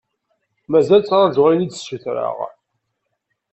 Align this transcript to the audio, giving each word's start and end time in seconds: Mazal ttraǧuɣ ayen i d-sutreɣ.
Mazal 0.71 1.01
ttraǧuɣ 1.03 1.45
ayen 1.47 1.65
i 1.65 1.67
d-sutreɣ. 1.69 2.37